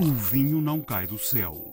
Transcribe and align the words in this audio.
O 0.00 0.12
vinho 0.14 0.62
não 0.62 0.80
cai 0.80 1.06
do 1.06 1.18
céu. 1.18 1.70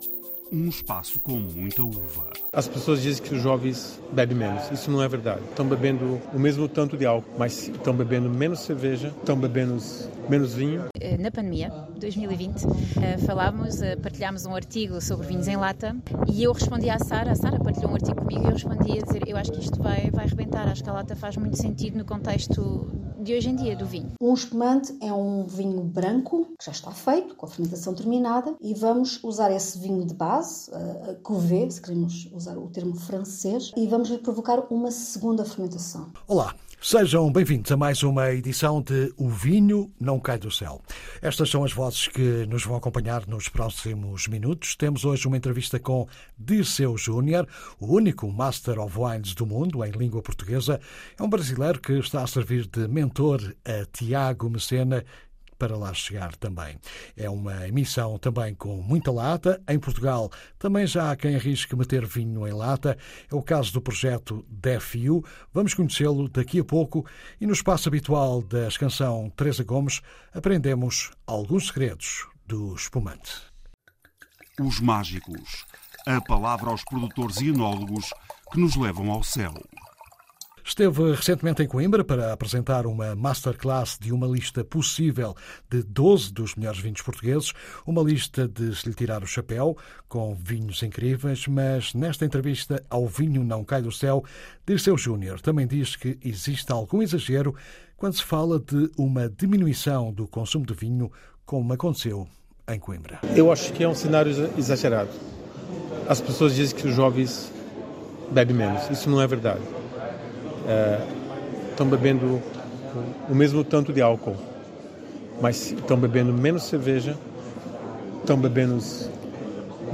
Um 0.51 0.67
espaço 0.67 1.17
com 1.21 1.37
muita 1.37 1.81
uva. 1.81 2.29
As 2.51 2.67
pessoas 2.67 3.01
dizem 3.01 3.23
que 3.23 3.33
os 3.33 3.41
jovens 3.41 4.01
bebem 4.11 4.35
menos. 4.35 4.69
Isso 4.69 4.91
não 4.91 5.01
é 5.01 5.07
verdade. 5.07 5.41
Estão 5.49 5.65
bebendo 5.65 6.21
o 6.33 6.37
mesmo 6.37 6.67
tanto 6.67 6.97
de 6.97 7.05
álcool, 7.05 7.31
mas 7.37 7.69
estão 7.69 7.93
bebendo 7.93 8.29
menos 8.29 8.59
cerveja, 8.59 9.13
estão 9.17 9.37
bebendo 9.37 9.81
menos 10.29 10.53
vinho. 10.53 10.87
Eh, 10.99 11.17
na 11.17 11.31
pandemia, 11.31 11.69
2020, 11.97 12.65
eh, 13.01 13.17
falámos, 13.19 13.81
eh, 13.81 13.95
partilhámos 13.95 14.45
um 14.45 14.53
artigo 14.53 14.99
sobre 14.99 15.27
vinhos 15.27 15.47
em 15.47 15.55
lata 15.55 15.95
e 16.27 16.43
eu 16.43 16.51
respondi 16.51 16.89
à 16.89 16.99
Sara, 16.99 17.31
a 17.31 17.35
Sara 17.35 17.57
partilhou 17.59 17.91
um 17.91 17.95
artigo 17.95 18.17
comigo 18.17 18.41
e 18.41 18.45
eu 18.47 18.53
respondi 18.53 18.99
a 18.99 19.01
dizer 19.03 19.23
eu 19.25 19.37
acho 19.37 19.53
que 19.53 19.61
isto 19.61 19.81
vai, 19.81 20.11
vai 20.11 20.25
arrebentar, 20.25 20.67
acho 20.67 20.83
que 20.83 20.89
a 20.89 20.93
lata 20.93 21.15
faz 21.15 21.37
muito 21.37 21.55
sentido 21.55 21.97
no 21.97 22.03
contexto 22.03 22.91
de 23.27 23.35
hoje 23.35 23.49
em 23.49 23.55
dia 23.57 23.75
do 23.75 23.85
vinho. 23.85 24.13
Um 24.21 24.33
espumante 24.33 24.97
é 25.01 25.11
um 25.11 25.43
vinho 25.43 25.83
branco 25.83 26.47
que 26.57 26.65
já 26.65 26.71
está 26.71 26.91
feito, 26.91 27.35
com 27.35 27.45
a 27.45 27.49
fermentação 27.49 27.93
terminada, 27.93 28.55
e 28.61 28.73
vamos 28.73 29.21
usar 29.21 29.51
esse 29.51 29.77
vinho 29.79 30.05
de 30.05 30.13
base, 30.13 30.71
a 30.73 31.13
cuvée, 31.15 31.69
se 31.69 31.81
queremos 31.81 32.29
usar 32.31 32.57
o 32.57 32.69
termo 32.69 32.95
francês, 32.95 33.73
e 33.75 33.85
vamos 33.85 34.07
lhe 34.07 34.17
provocar 34.17 34.65
uma 34.69 34.91
segunda 34.91 35.43
fermentação. 35.43 36.07
Olá, 36.25 36.55
Sejam 36.79 37.31
bem-vindos 37.31 37.71
a 37.71 37.75
mais 37.75 38.03
uma 38.03 38.31
edição 38.31 38.83
de 38.83 39.11
O 39.17 39.27
Vinho 39.27 39.91
Não 39.99 40.19
Cai 40.19 40.37
do 40.37 40.51
Céu. 40.51 40.79
Estas 41.21 41.49
são 41.49 41.63
as 41.63 41.73
vozes 41.73 42.07
que 42.07 42.45
nos 42.45 42.63
vão 42.63 42.77
acompanhar 42.77 43.25
nos 43.27 43.49
próximos 43.49 44.27
minutos. 44.27 44.75
Temos 44.75 45.03
hoje 45.03 45.27
uma 45.27 45.35
entrevista 45.35 45.79
com 45.79 46.07
Dirceu 46.37 46.95
Júnior, 46.95 47.47
o 47.79 47.95
único 47.95 48.31
Master 48.31 48.79
of 48.79 48.95
Wines 48.97 49.33
do 49.33 49.45
mundo 49.45 49.83
em 49.83 49.91
língua 49.91 50.21
portuguesa. 50.21 50.79
É 51.19 51.23
um 51.23 51.27
brasileiro 51.27 51.81
que 51.81 51.93
está 51.93 52.21
a 52.21 52.27
servir 52.27 52.67
de 52.67 52.87
mentor 52.87 53.55
a 53.65 53.85
Tiago 53.91 54.47
Mecena 54.47 55.03
para 55.57 55.77
lá 55.77 55.93
chegar 55.93 56.35
também. 56.35 56.77
É 57.15 57.29
uma 57.29 57.67
emissão 57.67 58.17
também 58.17 58.55
com 58.55 58.81
muita 58.81 59.11
lata. 59.11 59.61
Em 59.67 59.79
Portugal 59.79 60.31
também 60.57 60.85
já 60.87 61.11
há 61.11 61.15
quem 61.15 61.35
arrisque 61.35 61.75
meter 61.75 62.05
vinho 62.05 62.47
em 62.47 62.53
lata. 62.53 62.97
É 63.31 63.35
o 63.35 63.41
caso 63.41 63.73
do 63.73 63.81
projeto 63.81 64.45
DEFIU. 64.49 65.23
Vamos 65.53 65.73
conhecê-lo 65.73 66.29
daqui 66.29 66.59
a 66.59 66.63
pouco 66.63 67.05
e 67.39 67.45
no 67.45 67.53
espaço 67.53 67.89
habitual 67.89 68.41
da 68.41 68.67
canção 68.77 69.29
Teresa 69.35 69.63
Gomes 69.63 70.01
aprendemos 70.33 71.11
alguns 71.25 71.67
segredos 71.67 72.27
do 72.45 72.75
espumante. 72.75 73.41
Os 74.59 74.79
mágicos. 74.79 75.65
A 76.05 76.21
palavra 76.21 76.69
aos 76.69 76.83
produtores 76.85 77.41
e 77.41 77.49
enólogos 77.49 78.13
que 78.51 78.59
nos 78.59 78.75
levam 78.75 79.11
ao 79.11 79.23
céu. 79.23 79.53
Esteve 80.67 81.13
recentemente 81.13 81.63
em 81.63 81.65
Coimbra 81.65 82.03
para 82.03 82.33
apresentar 82.33 82.85
uma 82.85 83.15
masterclass 83.15 83.97
de 83.97 84.11
uma 84.11 84.27
lista 84.27 84.65
possível 84.65 85.33
de 85.69 85.81
12 85.81 86.33
dos 86.33 86.55
melhores 86.55 86.81
vinhos 86.81 87.01
portugueses, 87.01 87.53
uma 87.85 88.01
lista 88.01 88.49
de 88.49 88.75
se 88.75 88.89
lhe 88.89 88.93
tirar 88.93 89.23
o 89.23 89.25
chapéu, 89.25 89.77
com 90.09 90.35
vinhos 90.35 90.83
incríveis, 90.83 91.47
mas 91.47 91.93
nesta 91.93 92.25
entrevista 92.25 92.83
ao 92.89 93.07
Vinho 93.07 93.45
Não 93.45 93.63
Cai 93.63 93.81
do 93.81 93.93
Céu, 93.93 94.25
Dirceu 94.67 94.97
Júnior 94.97 95.39
também 95.39 95.65
diz 95.65 95.95
que 95.95 96.19
existe 96.21 96.69
algum 96.69 97.01
exagero 97.01 97.55
quando 97.95 98.15
se 98.15 98.23
fala 98.23 98.59
de 98.59 98.91
uma 98.97 99.29
diminuição 99.29 100.11
do 100.11 100.27
consumo 100.27 100.65
de 100.65 100.73
vinho, 100.73 101.09
como 101.45 101.71
aconteceu 101.71 102.27
em 102.67 102.77
Coimbra. 102.77 103.21
Eu 103.33 103.53
acho 103.53 103.71
que 103.71 103.85
é 103.85 103.87
um 103.87 103.95
cenário 103.95 104.51
exagerado. 104.57 105.11
As 106.09 106.19
pessoas 106.19 106.53
dizem 106.53 106.75
que 106.75 106.85
os 106.85 106.93
jovens 106.93 107.53
bebem 108.31 108.57
menos. 108.57 108.89
Isso 108.91 109.09
não 109.09 109.21
é 109.21 109.25
verdade 109.25 109.76
estão 111.71 111.87
é, 111.87 111.89
bebendo 111.89 112.41
o 113.29 113.35
mesmo 113.35 113.63
tanto 113.63 113.93
de 113.93 114.01
álcool, 114.01 114.35
mas 115.41 115.71
estão 115.71 115.97
bebendo 115.97 116.33
menos 116.33 116.63
cerveja, 116.63 117.17
estão 118.19 118.37
bebendo 118.37 118.79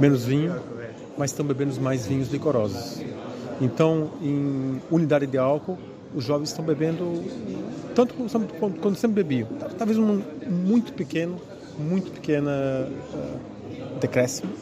menos 0.00 0.24
vinho, 0.24 0.56
mas 1.16 1.30
estão 1.30 1.44
bebendo 1.44 1.80
mais 1.80 2.06
vinhos 2.06 2.32
licorosos. 2.32 3.02
Então, 3.60 4.10
em 4.20 4.80
unidade 4.90 5.26
de 5.26 5.38
álcool, 5.38 5.78
os 6.14 6.24
jovens 6.24 6.48
estão 6.48 6.64
bebendo 6.64 7.22
tanto 7.94 8.14
quanto 8.14 8.98
sempre 8.98 9.22
bebiam. 9.22 9.48
Talvez 9.78 9.98
um 9.98 10.22
muito 10.48 10.92
pequeno, 10.92 11.40
muito 11.78 12.10
pequena 12.10 12.88
uh, 12.88 13.98
decréscimo. 14.00 14.52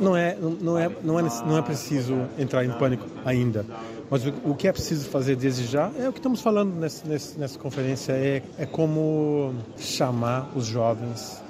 Não 0.00 0.16
é, 0.16 0.36
não, 0.40 0.78
é, 0.78 0.90
não, 1.02 1.20
é, 1.20 1.22
não 1.46 1.58
é 1.58 1.62
preciso 1.62 2.14
entrar 2.38 2.64
em 2.64 2.70
pânico 2.70 3.06
ainda. 3.24 3.66
Mas 4.10 4.26
o, 4.26 4.32
o, 4.44 4.54
que 4.56 4.66
é 4.66 4.72
preciso 4.72 5.08
fazer 5.08 5.36
desde 5.36 5.66
já 5.66 5.90
é 5.96 6.08
o 6.08 6.12
que 6.12 6.18
estamos 6.18 6.40
falando 6.40 6.74
nesse, 6.74 7.06
nesse, 7.06 7.38
nessa 7.38 7.58
conferência, 7.58 8.12
é, 8.12 8.42
é 8.58 8.66
como 8.66 9.54
chamar 9.78 10.50
os 10.56 10.66
jovens, 10.66 11.40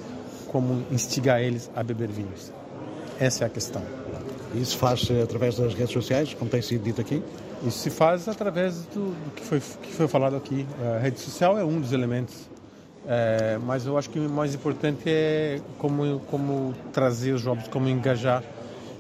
como 0.48 0.84
instigar 0.91 1.41
eles 1.41 1.71
a 1.75 1.82
beber 1.82 2.09
vinhos. 2.09 2.53
Essa 3.19 3.44
é 3.44 3.47
a 3.47 3.50
questão. 3.50 3.82
Isso 4.54 4.76
faz 4.76 5.09
através 5.22 5.56
das 5.56 5.72
redes 5.72 5.93
sociais, 5.93 6.34
como 6.34 6.50
tem 6.50 6.60
sido 6.60 6.82
dito 6.82 7.00
aqui? 7.00 7.22
Isso 7.66 7.78
se 7.78 7.91
faz 7.91 8.28
através 8.28 8.82
do, 8.87 9.12
do 9.12 9.31
que, 9.34 9.42
foi, 9.42 9.60
que 9.60 9.92
foi 9.92 10.09
falado 10.09 10.37
aqui. 10.37 10.66
A 10.97 10.98
rede 10.98 11.19
social 11.21 11.59
é 11.59 11.65
um 11.65 11.81
dos 11.81 11.92
elementos, 11.92 12.34
é, 13.06 13.59
mas 13.65 13.87
eu 13.87 13.97
acho 13.97 14.10
que 14.10 14.19
o 14.19 14.28
mais 14.28 14.54
importante 14.54 15.04
é 15.06 15.60
como, 15.78 16.21
como 16.31 16.75
trazer 16.92 17.32
os 17.32 17.41
jovens, 17.41 17.69
como 17.69 17.88
engajar. 17.88 18.42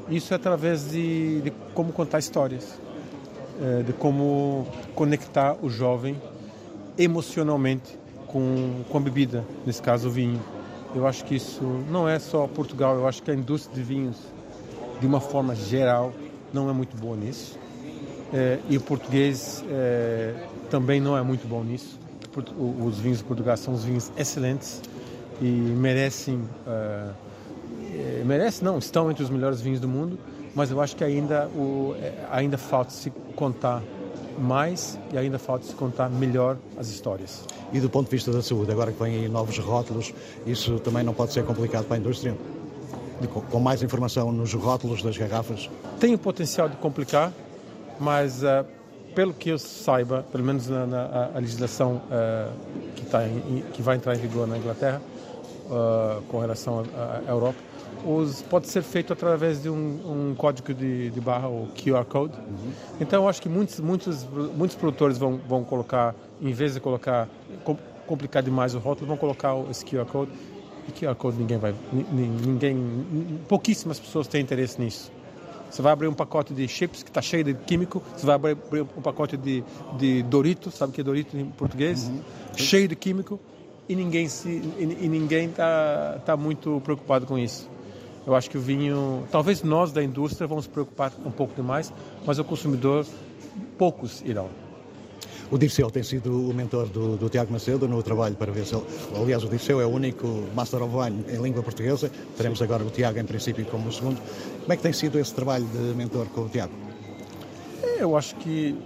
Isso 0.08 0.32
é 0.32 0.36
através 0.36 0.90
de, 0.90 1.42
de 1.42 1.52
como 1.74 1.92
contar 1.92 2.18
histórias. 2.18 2.78
Eh, 3.62 3.82
de 3.82 3.92
como 3.92 4.66
conectar 4.94 5.54
o 5.60 5.68
jovem 5.68 6.16
emocionalmente 6.96 7.98
com, 8.26 8.82
com 8.88 8.96
a 8.96 9.00
bebida, 9.02 9.44
nesse 9.66 9.82
caso 9.82 10.08
o 10.08 10.10
vinho. 10.10 10.40
Eu 10.94 11.06
acho 11.06 11.22
que 11.26 11.34
isso 11.34 11.62
não 11.90 12.08
é 12.08 12.18
só 12.18 12.46
Portugal, 12.46 12.96
eu 12.96 13.06
acho 13.06 13.22
que 13.22 13.30
a 13.30 13.34
indústria 13.34 13.74
de 13.76 13.82
vinhos, 13.82 14.16
de 14.98 15.06
uma 15.06 15.20
forma 15.20 15.54
geral, 15.54 16.10
não 16.54 16.70
é 16.70 16.72
muito 16.72 16.96
boa 16.96 17.14
nisso. 17.14 17.58
É, 18.32 18.60
e 18.66 18.78
o 18.78 18.80
português 18.80 19.62
é, 19.68 20.34
também 20.70 20.98
não 20.98 21.14
é 21.14 21.22
muito 21.22 21.46
bom 21.46 21.62
nisso. 21.62 22.00
Os 22.56 22.98
vinhos 22.98 23.18
de 23.18 23.24
Portugal 23.24 23.58
são 23.58 23.74
os 23.74 23.84
vinhos 23.84 24.10
excelentes 24.16 24.80
e 25.38 25.44
merecem, 25.44 26.42
é, 26.66 28.22
merecem 28.24 28.64
não, 28.64 28.78
estão 28.78 29.10
entre 29.10 29.22
os 29.22 29.28
melhores 29.28 29.60
vinhos 29.60 29.80
do 29.80 29.88
mundo, 29.88 30.18
mas 30.54 30.70
eu 30.70 30.80
acho 30.80 30.96
que 30.96 31.04
ainda, 31.04 31.48
o, 31.48 31.94
é, 32.00 32.12
ainda 32.30 32.58
falta 32.58 32.90
se 32.90 33.10
contar 33.36 33.82
mais 34.38 34.98
e 35.12 35.18
ainda 35.18 35.38
falta 35.38 35.66
se 35.66 35.74
contar 35.74 36.08
melhor 36.08 36.56
as 36.78 36.88
histórias. 36.88 37.44
E 37.72 37.80
do 37.80 37.88
ponto 37.88 38.06
de 38.06 38.16
vista 38.16 38.32
da 38.32 38.42
saúde, 38.42 38.72
agora 38.72 38.90
que 38.90 39.02
vêm 39.02 39.28
novos 39.28 39.58
rótulos, 39.58 40.12
isso 40.46 40.78
também 40.80 41.04
não 41.04 41.14
pode 41.14 41.32
ser 41.32 41.44
complicado 41.44 41.84
para 41.84 41.96
a 41.96 41.98
indústria? 41.98 42.36
Com 43.50 43.60
mais 43.60 43.82
informação 43.82 44.32
nos 44.32 44.54
rótulos 44.54 45.02
das 45.02 45.16
garrafas? 45.16 45.68
Tem 46.00 46.14
o 46.14 46.18
potencial 46.18 46.68
de 46.68 46.76
complicar, 46.76 47.32
mas 47.98 48.42
uh, 48.42 48.64
pelo 49.14 49.34
que 49.34 49.50
eu 49.50 49.58
saiba, 49.58 50.24
pelo 50.32 50.42
menos 50.42 50.68
na, 50.68 50.86
na 50.86 51.30
a 51.34 51.38
legislação 51.38 51.96
uh, 51.96 52.50
que, 52.96 53.04
tá 53.04 53.26
em, 53.26 53.62
que 53.72 53.82
vai 53.82 53.96
entrar 53.96 54.14
em 54.14 54.18
vigor 54.18 54.48
na 54.48 54.56
Inglaterra, 54.56 55.02
uh, 55.66 56.22
com 56.22 56.38
relação 56.38 56.82
à 57.26 57.30
Europa, 57.30 57.58
os, 58.04 58.42
pode 58.42 58.68
ser 58.68 58.82
feito 58.82 59.12
através 59.12 59.62
de 59.62 59.68
um, 59.68 60.30
um 60.30 60.34
código 60.34 60.72
de, 60.72 61.10
de, 61.10 61.20
barra, 61.20 61.48
o 61.48 61.68
QR 61.74 62.04
Code. 62.04 62.34
Uhum. 62.34 62.72
Então, 63.00 63.22
eu 63.22 63.28
acho 63.28 63.40
que 63.40 63.48
muitos, 63.48 63.80
muitos, 63.80 64.26
muitos 64.56 64.76
produtores 64.76 65.18
vão, 65.18 65.38
vão 65.48 65.64
colocar, 65.64 66.14
em 66.40 66.52
vez 66.52 66.74
de 66.74 66.80
colocar, 66.80 67.28
complicar 68.06 68.42
demais 68.42 68.74
o 68.74 68.78
rótulo, 68.78 69.06
vão 69.06 69.16
colocar 69.16 69.54
esse 69.70 69.84
QR 69.84 70.06
Code. 70.06 70.30
E 70.88 70.92
QR 70.92 71.14
Code 71.14 71.38
ninguém 71.38 71.58
vai, 71.58 71.74
ninguém, 71.92 72.76
pouquíssimas 73.48 74.00
pessoas 74.00 74.26
têm 74.26 74.40
interesse 74.40 74.80
nisso. 74.80 75.12
Você 75.70 75.82
vai 75.82 75.92
abrir 75.92 76.08
um 76.08 76.14
pacote 76.14 76.52
de 76.52 76.66
chips 76.66 77.02
que 77.02 77.10
está 77.10 77.22
cheio 77.22 77.44
de 77.44 77.54
químico, 77.54 78.02
você 78.16 78.26
vai 78.26 78.34
abrir 78.34 78.82
um 78.82 79.02
pacote 79.02 79.36
de, 79.36 79.62
de 79.96 80.22
Doritos, 80.24 80.74
sabe 80.74 80.90
o 80.90 80.94
que 80.94 81.00
é 81.00 81.04
Dorito 81.04 81.36
em 81.36 81.44
português? 81.44 82.08
Uhum. 82.08 82.20
Cheio 82.56 82.88
de 82.88 82.96
químico 82.96 83.38
e 83.88 83.94
ninguém 83.96 84.28
se 84.28 84.48
e, 84.48 84.98
e 85.00 85.08
ninguém 85.08 85.48
está 85.48 86.20
tá 86.24 86.36
muito 86.36 86.80
preocupado 86.84 87.26
com 87.26 87.38
isso. 87.38 87.68
Eu 88.26 88.34
acho 88.34 88.50
que 88.50 88.58
o 88.58 88.60
vinho, 88.60 89.26
talvez 89.30 89.62
nós 89.62 89.92
da 89.92 90.02
indústria 90.02 90.46
vamos 90.46 90.66
preocupar 90.66 91.12
um 91.24 91.30
pouco 91.30 91.54
demais, 91.54 91.92
mas 92.26 92.38
o 92.38 92.44
consumidor, 92.44 93.06
poucos 93.78 94.22
irão. 94.22 94.48
O 95.50 95.58
Dirceu 95.58 95.90
tem 95.90 96.02
sido 96.04 96.48
o 96.48 96.54
mentor 96.54 96.86
do, 96.86 97.16
do 97.16 97.28
Tiago 97.28 97.52
Macedo 97.52 97.88
no 97.88 98.00
trabalho 98.04 98.36
para 98.36 98.52
ver 98.52 98.64
se 98.64 98.76
ele... 98.76 98.84
Aliás, 99.20 99.42
o 99.42 99.48
Dirceu 99.48 99.80
é 99.80 99.84
o 99.84 99.88
único 99.88 100.44
Master 100.54 100.80
of 100.82 100.94
Wine 100.94 101.24
em 101.28 101.42
língua 101.42 101.60
portuguesa. 101.60 102.08
Teremos 102.36 102.62
agora 102.62 102.84
o 102.84 102.90
Tiago, 102.90 103.18
em 103.18 103.24
princípio, 103.24 103.64
como 103.66 103.88
o 103.88 103.92
segundo. 103.92 104.20
Como 104.60 104.72
é 104.72 104.76
que 104.76 104.82
tem 104.82 104.92
sido 104.92 105.18
esse 105.18 105.34
trabalho 105.34 105.64
de 105.64 105.94
mentor 105.96 106.26
com 106.26 106.42
o 106.42 106.48
Tiago? 106.48 106.72
É, 107.82 108.02
eu 108.02 108.16
acho 108.16 108.36
que, 108.36 108.78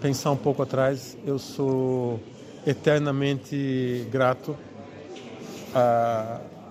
pensar 0.00 0.30
um 0.30 0.36
pouco 0.36 0.62
atrás, 0.62 1.18
eu 1.26 1.36
sou 1.36 2.20
eternamente 2.64 4.06
grato 4.12 4.56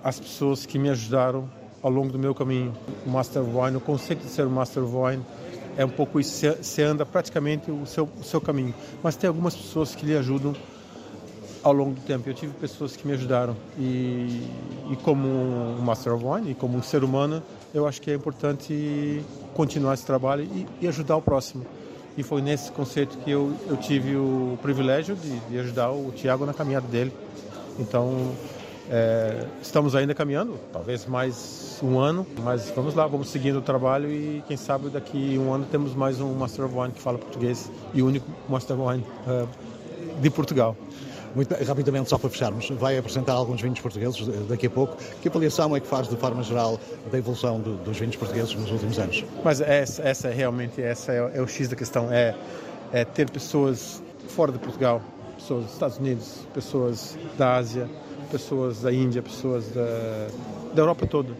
às 0.02 0.18
pessoas 0.18 0.64
que 0.64 0.78
me 0.78 0.88
ajudaram 0.88 1.50
ao 1.84 1.90
longo 1.90 2.10
do 2.10 2.18
meu 2.18 2.34
caminho. 2.34 2.72
O 3.06 3.10
Master 3.10 3.42
Wine, 3.42 3.76
o 3.76 3.80
conceito 3.80 4.22
de 4.22 4.30
ser 4.30 4.46
o 4.46 4.50
Master 4.50 4.82
Wine 4.82 5.22
é 5.76 5.84
um 5.84 5.90
pouco 5.90 6.18
isso, 6.18 6.46
você 6.62 6.82
anda 6.82 7.04
praticamente 7.04 7.70
o 7.70 7.84
seu, 7.84 8.08
o 8.18 8.24
seu 8.24 8.40
caminho. 8.40 8.74
Mas 9.02 9.16
tem 9.16 9.28
algumas 9.28 9.54
pessoas 9.54 9.94
que 9.94 10.06
lhe 10.06 10.16
ajudam 10.16 10.56
ao 11.62 11.74
longo 11.74 11.92
do 11.92 12.00
tempo. 12.00 12.26
Eu 12.28 12.32
tive 12.32 12.54
pessoas 12.54 12.96
que 12.96 13.06
me 13.06 13.12
ajudaram 13.12 13.54
e, 13.78 14.48
e 14.90 14.96
como 15.02 15.28
um 15.28 15.82
Master 15.82 16.14
of 16.14 16.24
Wine 16.24 16.52
e 16.52 16.54
como 16.54 16.78
um 16.78 16.82
ser 16.82 17.04
humano, 17.04 17.42
eu 17.74 17.86
acho 17.86 18.00
que 18.00 18.10
é 18.10 18.14
importante 18.14 19.22
continuar 19.52 19.92
esse 19.92 20.06
trabalho 20.06 20.44
e, 20.44 20.66
e 20.80 20.88
ajudar 20.88 21.16
o 21.16 21.22
próximo. 21.22 21.66
E 22.16 22.22
foi 22.22 22.40
nesse 22.40 22.72
conceito 22.72 23.18
que 23.18 23.30
eu, 23.30 23.52
eu 23.66 23.76
tive 23.76 24.16
o 24.16 24.56
privilégio 24.62 25.16
de, 25.16 25.38
de 25.40 25.58
ajudar 25.58 25.90
o 25.90 26.12
Tiago 26.12 26.46
na 26.46 26.54
caminhada 26.54 26.86
dele. 26.86 27.12
Então, 27.78 28.32
é, 28.90 29.46
estamos 29.62 29.94
ainda 29.94 30.14
caminhando, 30.14 30.58
talvez 30.72 31.06
mais 31.06 31.78
um 31.82 31.98
ano, 31.98 32.26
mas 32.42 32.70
vamos 32.76 32.94
lá, 32.94 33.06
vamos 33.06 33.28
seguindo 33.28 33.58
o 33.58 33.62
trabalho 33.62 34.10
e 34.10 34.42
quem 34.46 34.56
sabe 34.56 34.88
daqui 34.90 35.38
um 35.38 35.52
ano 35.52 35.66
temos 35.70 35.94
mais 35.94 36.20
um 36.20 36.32
Master 36.34 36.66
of 36.66 36.74
Wine 36.76 36.92
que 36.92 37.00
fala 37.00 37.16
português 37.16 37.70
e 37.94 38.02
o 38.02 38.06
único 38.06 38.26
Master 38.48 38.78
of 38.78 38.88
Wine 38.88 39.04
uh, 39.26 39.48
de 40.20 40.30
Portugal. 40.30 40.76
Muito 41.34 41.52
rapidamente, 41.64 42.08
só 42.08 42.16
para 42.16 42.30
fecharmos, 42.30 42.70
vai 42.70 42.96
apresentar 42.96 43.32
alguns 43.32 43.60
vinhos 43.60 43.80
portugueses 43.80 44.24
daqui 44.46 44.68
a 44.68 44.70
pouco. 44.70 44.96
Que 45.20 45.28
avaliação 45.28 45.74
é 45.74 45.80
que 45.80 45.86
faz, 45.86 46.06
de 46.06 46.14
forma 46.14 46.44
geral, 46.44 46.78
da 47.10 47.18
evolução 47.18 47.58
do, 47.60 47.76
dos 47.78 47.98
vinhos 47.98 48.14
portugueses 48.14 48.54
nos 48.54 48.70
últimos 48.70 48.98
anos? 49.00 49.24
Mas 49.42 49.60
essa, 49.60 50.02
essa 50.02 50.28
é 50.28 50.32
realmente 50.32 50.80
essa 50.80 51.12
é, 51.12 51.32
é, 51.34 51.42
o 51.42 51.48
X 51.48 51.68
da 51.68 51.74
questão, 51.74 52.12
é, 52.12 52.36
é 52.92 53.04
ter 53.04 53.28
pessoas 53.30 54.00
fora 54.28 54.52
de 54.52 54.60
Portugal, 54.60 55.02
pessoas 55.36 55.64
dos 55.64 55.72
Estados 55.72 55.98
Unidos, 55.98 56.46
pessoas 56.54 57.18
da 57.36 57.56
Ásia, 57.56 57.88
pessoas 58.24 58.82
da 58.82 58.92
Índia, 58.92 59.22
pessoas 59.22 59.68
da, 59.68 60.28
da 60.74 60.82
Europa 60.82 61.06
toda, 61.06 61.34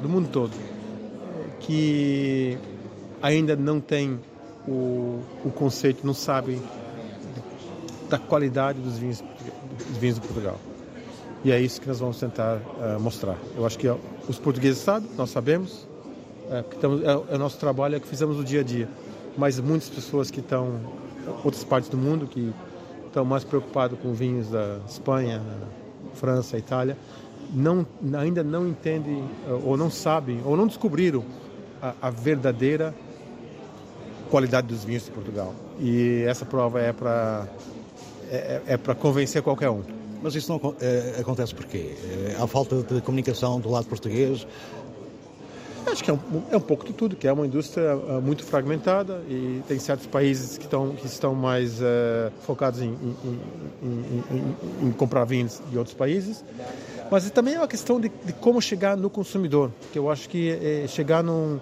do 0.00 0.08
mundo 0.08 0.28
todo, 0.28 0.52
que 1.60 2.58
ainda 3.20 3.56
não 3.56 3.80
tem 3.80 4.18
o, 4.66 5.20
o 5.44 5.50
conceito, 5.54 6.06
não 6.06 6.14
sabem 6.14 6.60
da 8.08 8.18
qualidade 8.18 8.78
dos 8.80 8.98
vinhos, 8.98 9.22
dos 9.88 9.96
vinhos 9.98 10.16
de 10.16 10.26
Portugal. 10.26 10.58
E 11.44 11.50
é 11.50 11.60
isso 11.60 11.80
que 11.80 11.88
nós 11.88 11.98
vamos 11.98 12.18
tentar 12.18 12.58
uh, 12.58 13.00
mostrar. 13.00 13.36
Eu 13.56 13.66
acho 13.66 13.78
que 13.78 13.88
ó, 13.88 13.96
os 14.28 14.38
portugueses 14.38 14.78
sabem, 14.78 15.08
nós 15.16 15.30
sabemos, 15.30 15.88
é, 16.50 16.62
que 16.62 16.76
estamos, 16.76 17.02
é, 17.02 17.06
é, 17.06 17.34
o 17.34 17.38
nosso 17.38 17.58
trabalho, 17.58 17.94
é 17.94 17.98
o 17.98 18.00
que 18.00 18.06
fizemos 18.06 18.36
no 18.36 18.44
dia 18.44 18.60
a 18.60 18.62
dia. 18.62 18.88
Mas 19.36 19.58
muitas 19.58 19.88
pessoas 19.88 20.30
que 20.30 20.40
estão 20.40 20.80
outras 21.42 21.64
partes 21.64 21.88
do 21.88 21.96
mundo 21.96 22.26
que 22.26 22.52
estão 23.06 23.24
mais 23.24 23.42
preocupados 23.42 23.98
com 23.98 24.12
vinhos 24.12 24.50
da 24.50 24.78
Espanha, 24.86 25.42
França, 26.14 26.56
Itália, 26.56 26.96
não, 27.52 27.86
ainda 28.18 28.42
não 28.42 28.66
entendem 28.66 29.24
eh, 29.46 29.52
ou 29.64 29.76
não 29.76 29.90
sabem 29.90 30.40
ou 30.44 30.56
não 30.56 30.66
descobriram 30.66 31.24
a, 31.80 31.94
a 32.02 32.10
verdadeira 32.10 32.94
qualidade 34.30 34.66
dos 34.68 34.84
vinhos 34.84 35.04
de 35.04 35.10
Portugal. 35.10 35.54
E 35.78 36.24
essa 36.26 36.46
prova 36.46 36.80
é 36.80 36.92
para 36.92 37.46
é, 38.30 38.36
é, 38.36 38.62
é 38.74 38.76
para 38.76 38.94
convencer 38.94 39.42
qualquer 39.42 39.68
um. 39.68 39.82
Mas 40.22 40.34
isso 40.34 40.50
não 40.52 40.74
é, 40.80 41.20
acontece 41.20 41.54
porquê? 41.54 41.94
Há 42.40 42.46
falta 42.46 42.82
de 42.82 43.00
comunicação 43.02 43.60
do 43.60 43.68
lado 43.68 43.86
português? 43.86 44.46
Acho 45.86 46.04
que 46.04 46.10
é 46.10 46.14
um, 46.14 46.18
é 46.50 46.56
um 46.56 46.60
pouco 46.60 46.86
de 46.86 46.92
tudo, 46.92 47.16
que 47.16 47.26
é 47.26 47.32
uma 47.32 47.46
indústria 47.46 47.96
uh, 47.96 48.22
muito 48.22 48.44
fragmentada 48.44 49.20
e 49.28 49.62
tem 49.68 49.78
certos 49.78 50.06
países 50.06 50.56
que, 50.56 50.64
estão, 50.64 50.90
que 50.90 51.06
estão 51.06 51.34
mais 51.34 51.80
uh, 51.80 52.32
focados 52.42 52.80
em, 52.80 52.88
em, 52.88 53.16
em, 53.82 54.56
em, 54.88 54.92
comprar 54.92 55.24
vinhos 55.24 55.60
de 55.70 55.76
outros 55.76 55.94
países. 55.94 56.44
Mas 57.10 57.30
também 57.30 57.54
é 57.54 57.58
uma 57.58 57.68
questão 57.68 58.00
de, 58.00 58.10
de 58.24 58.32
como 58.32 58.60
chegar 58.62 58.96
no 58.96 59.10
consumidor, 59.10 59.70
que 59.92 59.98
eu 59.98 60.10
acho 60.10 60.28
que 60.28 60.50
é 60.50 60.86
chegar 60.88 61.22
num, 61.22 61.60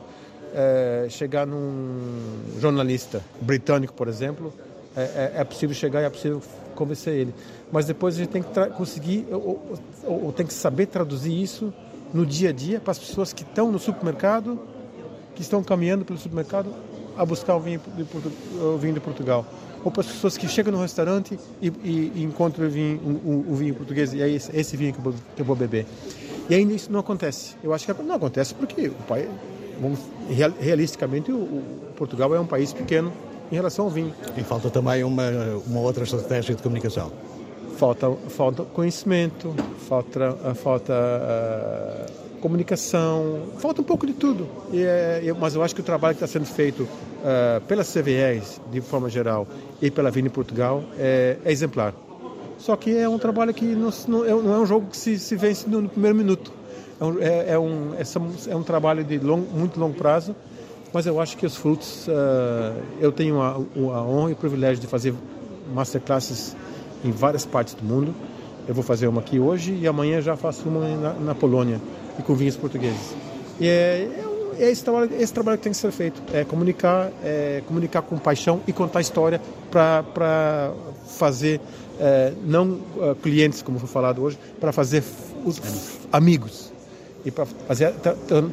é, 0.55 1.07
chegar 1.09 1.47
num 1.47 2.43
jornalista 2.61 3.23
britânico, 3.41 3.93
por 3.93 4.09
exemplo, 4.09 4.53
é, 4.97 5.01
é, 5.01 5.33
é, 5.37 5.45
possível 5.45 5.75
chegar 5.75 6.03
e 6.03 6.05
é 6.05 6.11
possível 6.11 6.43
convencer 6.75 7.15
ele. 7.15 7.35
Mas 7.71 7.87
depois 7.87 8.15
a 8.15 8.19
gente 8.19 8.31
tem 8.31 8.43
que 8.43 8.49
conseguir, 8.77 9.27
ou, 9.31 9.79
ou, 10.05 10.25
ou 10.25 10.33
tem 10.33 10.47
que 10.47 10.55
saber 10.55 10.87
traduzir 10.87 11.41
isso 11.41 11.73
no 12.13 12.27
dia 12.27 12.51
a 12.51 12.53
dia 12.53 12.81
para 12.81 12.93
as 12.93 12.99
pessoas 12.99 13.33
que 13.33 13.43
estão 13.43 13.71
no 13.71 13.79
supermercado, 13.79 14.59
que 15.35 15.43
estão 15.43 15.63
caminhando 15.63 16.05
pelo 16.05 16.19
supermercado 16.19 16.73
a 17.17 17.25
buscar 17.25 17.57
o 17.57 17.61
vinho 17.61 17.81
de, 17.97 18.07
o 18.63 18.79
vinho 18.79 18.95
de 18.95 19.01
Portugal. 19.01 19.45
Ou 19.85 19.91
para 19.91 20.03
as 20.03 20.07
pessoas 20.09 20.37
que 20.37 20.47
chegam 20.47 20.73
no 20.73 20.81
restaurante 20.81 21.39
e, 21.61 21.69
e, 21.69 22.13
e 22.17 22.23
encontram 22.23 22.67
o 22.67 22.71
vinho, 22.71 22.99
o, 22.99 23.53
o, 23.53 23.55
vinho 23.55 23.75
português 23.75 24.13
e 24.13 24.21
é 24.21 24.29
esse, 24.29 24.55
esse 24.55 24.77
vinho 24.77 24.93
que 24.93 24.99
eu, 24.99 25.03
vou, 25.03 25.15
que 25.35 25.43
eu, 25.43 25.45
vou, 25.45 25.57
beber. 25.57 25.87
E 26.49 26.55
ainda 26.55 26.75
isso 26.75 26.93
não 26.93 27.01
acontece. 27.01 27.57
Eu 27.63 27.73
acho 27.73 27.87
que 27.87 28.03
não 28.03 28.15
acontece 28.15 28.55
porque 28.55 28.89
o 28.89 29.03
país, 29.09 29.29
vamos, 29.81 30.01
realisticamente, 30.61 31.33
o, 31.33 31.37
o 31.37 31.93
Portugal 31.97 32.35
é 32.35 32.41
um 32.41 32.47
país 32.47 32.73
pequeno 32.73 33.11
em 33.51 33.55
relação 33.55 33.87
ao 33.87 33.91
vinho. 33.91 34.13
E 34.37 34.43
falta 34.43 34.69
também 34.69 35.03
uma, 35.03 35.31
uma 35.67 35.81
outra 35.81 36.05
estratégia 36.05 36.55
de 36.55 36.63
comunicação 36.63 37.11
falta, 37.81 38.11
falta 38.29 38.63
conhecimento, 38.65 39.55
falta, 39.89 40.37
falta 40.55 40.93
uh, 40.93 42.39
comunicação, 42.41 43.45
falta 43.57 43.81
um 43.81 43.85
pouco 43.85 44.07
de 44.07 44.13
tudo. 44.13 44.47
E, 44.71 44.83
é, 44.83 45.35
mas 45.41 45.55
eu 45.55 45.63
acho 45.63 45.75
que 45.75 45.81
o 45.81 45.85
trabalho 45.85 46.15
que 46.15 46.23
está 46.23 46.31
sendo 46.39 46.45
feito 46.45 46.83
uh, 46.83 47.61
pelas 47.67 47.91
CVEs, 47.91 48.61
de 48.71 48.83
forma 48.83 49.09
geral, 49.09 49.49
e 49.81 49.91
pela 49.91 50.11
Vini 50.11 50.29
Portugal, 50.29 50.85
é, 50.99 51.39
é, 51.43 51.51
exemplar. 51.51 51.95
Só 52.59 52.77
que 52.77 52.95
é 52.95 53.09
um 53.09 53.19
trabalho 53.19 53.55
que 53.55 53.65
não, 53.65 53.89
é, 54.27 54.29
não 54.29 54.55
é 54.55 54.59
um 54.59 54.67
jogo 54.67 54.89
que 54.89 54.97
se, 54.99 55.19
se 55.19 55.35
vence 55.35 55.67
no, 55.67 55.81
no 55.81 55.89
primeiro 55.89 56.15
minuto. 56.15 56.53
É 57.01 57.05
um, 57.05 57.19
é, 57.19 57.53
é 57.53 57.59
um, 57.59 57.95
é, 57.95 58.57
um 58.57 58.63
trabalho 58.63 59.03
de 59.03 59.19
long, 59.19 59.39
muito 59.39 59.81
longo 59.81 59.95
prazo, 59.97 60.37
mas 60.93 61.07
eu 61.07 61.19
acho 61.19 61.35
que 61.35 61.47
os 61.47 61.57
frutos, 61.57 62.07
uh, 62.09 62.79
eu 63.01 63.11
tenho 63.11 63.41
a, 63.41 63.53
a 63.53 64.03
honra 64.03 64.29
e 64.29 64.33
o 64.35 64.37
privilégio 64.37 64.83
de 64.83 64.87
fazer 64.87 65.15
masterclasses 65.73 66.55
em 67.05 67.11
várias 67.11 67.45
partes 67.45 67.75
do 67.75 67.85
mundo. 67.85 68.15
Eu 68.69 68.75
vou 68.75 68.85
fazer 68.85 69.07
uma 69.07 69.21
aqui 69.21 69.39
hoje 69.39 69.77
e 69.81 69.87
amanhã 69.87 70.21
já 70.21 70.37
faço 70.37 70.69
uma 70.69 70.87
na, 70.97 71.13
na 71.15 71.35
Polônia 71.35 71.81
e 72.19 72.23
com 72.23 72.35
vinhos 72.35 72.57
portugueses. 72.57 73.15
E 73.59 73.67
é, 73.67 74.09
é, 74.59 74.65
é 74.65 74.71
esse, 74.71 74.85
trabalho, 74.85 75.11
esse 75.19 75.33
trabalho 75.33 75.59
que 75.59 75.65
tem 75.65 75.73
que 75.73 75.79
ser 75.79 75.91
feito, 75.91 76.23
é 76.33 76.45
comunicar, 76.45 77.11
é 77.23 77.63
comunicar 77.67 78.03
com 78.03 78.19
paixão 78.19 78.61
e 78.67 78.73
contar 78.73 79.01
história 79.01 79.41
para 79.71 80.73
fazer 81.07 81.61
é, 81.99 82.33
não 82.45 82.81
uh, 82.97 83.15
clientes, 83.23 83.63
como 83.63 83.79
foi 83.79 83.89
falado 83.89 84.23
hoje, 84.23 84.39
para 84.59 84.73
fazer 84.73 85.03
os 85.45 85.61
amigos 86.13 86.71
e 87.25 87.31
para 87.31 87.47
fazer 87.47 87.93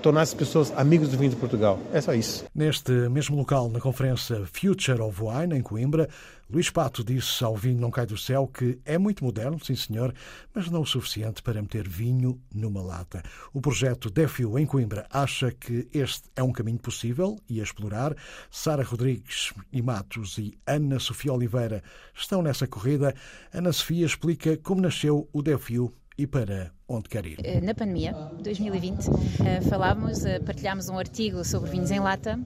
tornar 0.02 0.22
as 0.22 0.34
pessoas 0.34 0.72
amigos 0.76 1.10
do 1.10 1.18
vinho 1.18 1.32
de 1.32 1.36
Portugal. 1.36 1.80
É 1.94 2.02
só 2.02 2.14
isso. 2.14 2.46
Neste 2.54 2.92
mesmo 3.10 3.38
local, 3.38 3.70
na 3.70 3.80
conferência 3.80 4.46
Future 4.46 5.02
of 5.02 5.22
Wine, 5.22 5.56
em 5.56 5.62
Coimbra, 5.62 6.08
Luís 6.50 6.70
Pato 6.70 7.04
disse 7.04 7.44
ao 7.44 7.58
Vinho 7.58 7.82
Não 7.82 7.92
Cai 7.92 8.06
do 8.06 8.18
Céu 8.18 8.48
que 8.48 8.80
é 8.86 8.98
muito 8.98 9.22
moderno, 9.22 9.60
sim 9.62 9.76
senhor, 9.76 10.14
mas 10.56 10.70
não 10.70 10.82
o 10.82 10.86
suficiente 10.86 11.44
para 11.44 11.62
meter 11.62 11.86
vinho 11.86 12.40
numa 12.56 12.82
lata. 12.82 13.22
O 13.54 13.60
projeto 13.60 14.10
DEFIO 14.10 14.58
em 14.58 14.66
Coimbra 14.66 15.06
acha 15.12 15.52
que 15.52 15.90
este 15.94 16.24
é 16.38 16.42
um 16.42 16.54
caminho 16.54 16.80
possível 16.80 17.38
e 17.50 17.60
a 17.60 17.64
explorar. 17.64 18.16
Sara 18.50 18.82
Rodrigues 18.82 19.52
e 19.74 19.82
Matos 19.82 20.38
e 20.38 20.58
Ana 20.66 21.00
Sofia 21.00 21.34
Oliveira 21.34 21.84
estão 22.16 22.42
nessa 22.42 22.66
corrida. 22.66 23.14
Ana 23.54 23.74
Sofia 23.74 24.06
explica 24.06 24.56
como 24.56 24.80
nasceu 24.80 25.28
o 25.34 25.42
DEFIO 25.42 25.94
e 26.18 26.26
para 26.26 26.72
onde 26.88 27.08
quer 27.10 27.26
ir. 27.26 27.38
Eh, 27.44 27.62
na 27.62 27.74
pandemia, 27.74 28.14
2020, 28.42 29.08
eh, 29.46 29.62
falámos, 29.62 30.26
eh, 30.26 30.40
partilhámos 30.40 30.90
um 30.90 30.98
artigo 30.98 31.44
sobre 31.44 31.70
vinhos 31.70 31.92
em 31.92 32.00
lata 32.00 32.40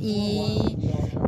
e, 0.00 0.58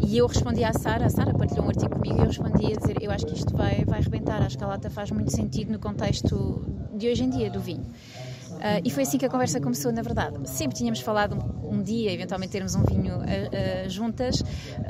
e, 0.05 0.19
eu 0.19 0.27
respondi 0.27 0.65
à 0.65 0.73
Sara, 0.73 1.07
a 1.07 1.11
Sara 1.11 1.33
partilhou 1.33 1.65
um 1.65 1.69
artigo 1.69 1.91
comigo 1.91 2.17
e 2.17 2.21
eu 2.21 2.27
respondi 2.27 2.73
a 2.73 2.77
dizer 2.77 3.03
eu 3.03 3.11
acho 3.11 3.27
que 3.27 3.35
isto 3.35 3.57
vai, 3.57 3.85
vai 3.85 4.01
rebentar, 4.01 4.43
acho 4.43 4.59
que 4.59 4.65
a 4.65 4.67
lata 4.67 4.91
faz 4.91 5.11
muito 5.11 5.31
sentido 5.31 5.73
no 5.73 5.79
contexto 5.79 6.65
de 6.97 7.09
hoje 7.09 7.25
em 7.25 7.31
dia 7.31 7.51
do 7.51 7.61
vinho. 7.61 7.87
Uh, 8.63 8.81
e 8.85 8.91
foi 8.91 9.03
assim 9.03 9.19
que 9.19 9.27
a 9.27 9.29
conversa 9.29 9.61
começou, 9.61 9.91
na 9.91 10.03
verdade. 10.03 10.49
Sempre 10.49 10.77
tínhamos 10.77 11.01
falado 11.01 11.37
um, 11.65 11.83
dia, 11.83 12.13
eventualmente 12.13 12.53
termos 12.53 12.77
um 12.77 12.85
vinho 12.85 13.17
uh, 13.17 13.21
uh, 13.21 13.91
juntas, 13.91 14.41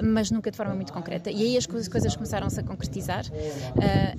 mas 0.02 0.30
nunca 0.30 0.50
de 0.50 0.56
forma 0.58 0.74
muito 0.74 0.92
concreta. 0.92 1.30
E 1.30 1.42
aí 1.42 1.56
as 1.56 1.64
coisas, 1.64 1.88
coisas 1.88 2.14
começaram-se 2.14 2.60
a 2.60 2.62
concretizar 2.62 3.24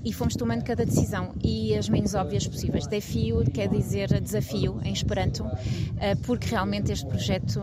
e 0.03 0.11
fomos 0.11 0.35
tomando 0.35 0.63
cada 0.63 0.85
decisão 0.85 1.33
e 1.43 1.75
as 1.75 1.87
menos 1.87 2.15
óbvias 2.15 2.47
possíveis. 2.47 2.87
Desafio 2.87 3.43
quer 3.51 3.67
dizer 3.67 4.19
desafio 4.19 4.79
em 4.83 4.91
Esperanto, 4.91 5.45
porque 6.25 6.47
realmente 6.47 6.91
este 6.91 7.05
projeto 7.05 7.61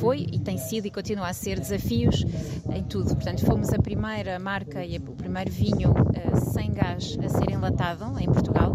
foi 0.00 0.26
e 0.32 0.38
tem 0.38 0.58
sido 0.58 0.86
e 0.86 0.90
continua 0.90 1.28
a 1.28 1.32
ser 1.32 1.58
desafios 1.58 2.24
em 2.72 2.84
tudo. 2.84 3.14
Portanto, 3.14 3.44
fomos 3.44 3.72
a 3.72 3.78
primeira 3.78 4.38
marca 4.38 4.84
e 4.84 4.98
o 4.98 5.00
primeiro 5.00 5.50
vinho 5.50 5.94
sem 6.52 6.72
gás 6.72 7.18
a 7.24 7.28
ser 7.28 7.50
enlatado 7.50 8.18
em 8.18 8.26
Portugal. 8.26 8.74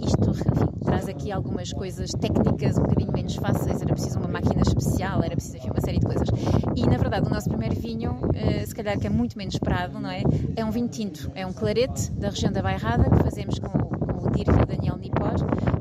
isto, 0.00 0.65
traz 1.06 1.08
aqui 1.08 1.30
algumas 1.30 1.72
coisas 1.72 2.10
técnicas 2.10 2.76
um 2.78 2.82
bocadinho 2.82 3.12
menos 3.12 3.36
fáceis, 3.36 3.80
era 3.80 3.92
preciso 3.92 4.18
uma 4.18 4.28
máquina 4.28 4.62
especial, 4.62 5.22
era 5.22 5.34
preciso 5.34 5.58
enfim, 5.58 5.70
uma 5.70 5.80
série 5.80 5.98
de 5.98 6.06
coisas. 6.06 6.28
E 6.74 6.86
na 6.86 6.96
verdade, 6.96 7.26
o 7.26 7.30
nosso 7.30 7.48
primeiro 7.48 7.74
vinho, 7.76 8.12
uh, 8.12 8.66
se 8.66 8.74
calhar 8.74 8.98
que 8.98 9.06
é 9.06 9.10
muito 9.10 9.38
menos 9.38 9.54
esperado, 9.54 9.98
não 9.98 10.10
é? 10.10 10.22
É 10.56 10.64
um 10.64 10.70
vinho 10.70 10.88
tinto, 10.88 11.30
é 11.34 11.46
um 11.46 11.52
clarete 11.52 12.10
da 12.12 12.30
região 12.30 12.52
da 12.52 12.62
Bairrada 12.62 13.08
que 13.08 13.22
fazemos 13.22 13.58
com, 13.58 13.68
com 13.68 14.26
o 14.26 14.30
Dirk 14.30 14.50
Daniel 14.66 14.96
Nipor, 14.96 15.34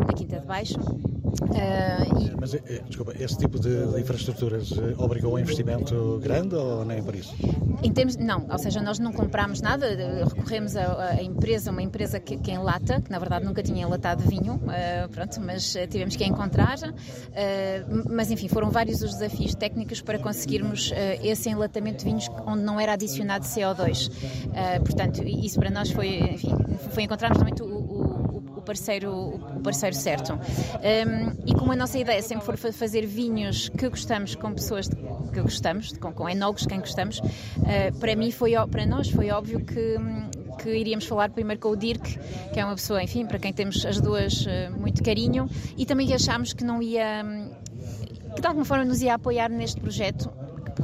na 0.08 0.14
Quinta 0.14 0.40
de 0.40 0.46
Baixo 0.46 0.80
Uh, 1.26 2.22
e... 2.22 2.36
Mas, 2.40 2.54
eh, 2.54 2.82
desculpa, 2.86 3.14
esse 3.20 3.38
tipo 3.38 3.60
de, 3.60 3.88
de 3.88 4.00
infraestruturas 4.00 4.72
eh, 4.72 4.94
obrigou 4.98 5.32
a 5.32 5.36
um 5.36 5.40
investimento 5.40 6.20
grande 6.22 6.56
ou 6.56 6.86
nem 6.86 7.02
por 7.02 7.16
isso? 7.16 7.36
Em 7.82 7.92
termos, 7.92 8.16
não, 8.18 8.46
ou 8.50 8.58
seja, 8.60 8.82
nós 8.82 9.00
não 9.00 9.12
comprámos 9.12 9.62
nada, 9.62 9.88
recorremos 10.36 10.76
a, 10.76 11.10
a 11.12 11.24
empresa, 11.24 11.72
uma 11.72 11.82
empresa 11.82 12.20
que, 12.20 12.38
que 12.38 12.52
enlata, 12.52 13.02
que 13.02 13.12
na 13.12 13.20
verdade 13.20 13.46
nunca 13.46 13.64
tinha 13.64 13.84
enlatado 13.84 14.24
vinho, 14.24 14.56
uh, 14.56 15.10
pronto, 15.10 15.42
mas 15.42 15.76
tivemos 15.90 16.16
que 16.16 16.24
encontrar. 16.24 16.78
Uh, 16.78 18.12
mas 18.12 18.30
enfim, 18.30 18.48
foram 18.48 18.70
vários 18.70 19.02
os 19.02 19.14
desafios 19.14 19.56
técnicos 19.56 20.02
para 20.02 20.20
conseguirmos 20.20 20.92
esse 21.24 21.50
enlatamento 21.50 22.00
de 22.00 22.06
vinhos 22.06 22.30
onde 22.46 22.64
não 22.64 22.80
era 22.80 22.94
adicionado 22.94 23.46
CO2. 23.46 24.12
portanto, 24.84 25.24
isso 25.24 25.60
para 25.60 25.70
nós 25.70 25.90
foi, 25.92 26.20
enfim, 26.20 26.56
foi 26.92 27.04
encontrarmos 27.04 27.38
realmente 27.38 27.64
o, 27.64 27.66
o 27.68 28.15
parceiro, 28.66 29.12
o 29.14 29.60
parceiro 29.62 29.96
certo. 29.96 30.34
Um, 30.34 31.44
e 31.46 31.54
como 31.54 31.72
a 31.72 31.76
nossa 31.76 31.98
ideia 31.98 32.22
sempre 32.22 32.46
for 32.46 32.58
fazer 32.74 33.06
vinhos 33.06 33.70
que 33.70 33.90
gostamos 33.90 34.36
com 34.36 34.54
pessoas 34.54 34.88
que 34.88 35.42
gostamos, 35.42 35.94
com, 35.98 36.12
com 36.12 36.30
enólogos 36.30 36.66
quem 36.66 36.80
gostamos, 36.80 37.20
uh, 37.20 38.00
para 38.00 38.16
mim 38.16 38.32
foi 38.32 38.54
para 38.70 38.86
nós 38.86 39.10
foi 39.10 39.32
óbvio 39.32 39.64
que 39.64 39.98
que 40.62 40.70
iríamos 40.70 41.06
falar 41.06 41.30
primeiro 41.30 41.62
com 41.62 41.70
o 41.70 41.76
Dirk, 41.76 42.18
que 42.54 42.60
é 42.60 42.66
uma 42.66 42.76
pessoa, 42.76 43.04
enfim, 43.04 43.26
para 43.26 43.38
quem 43.38 43.52
temos 43.54 43.86
as 43.86 44.00
duas 44.00 44.46
uh, 44.46 44.72
muito 44.80 45.04
carinho, 45.04 45.50
e 45.78 45.86
também 45.86 46.14
achámos 46.14 46.54
que 46.54 46.64
não 46.64 46.82
ia, 46.82 47.24
que 48.34 48.42
de 48.42 48.48
alguma 48.48 48.66
forma 48.66 48.86
nos 48.86 49.02
ia 49.02 49.16
apoiar 49.16 49.50
neste 49.50 49.80
projeto, 49.80 50.32